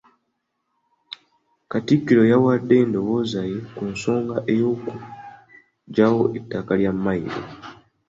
Katikkiro 1.71 2.23
yawadde 2.31 2.73
endowooza 2.83 3.41
ye 3.51 3.57
ku 3.75 3.81
nsonga 3.93 4.35
y'okuggyawo 4.59 6.23
ettaka 6.37 6.71
lya 6.79 6.91
Mmayiro. 6.95 7.41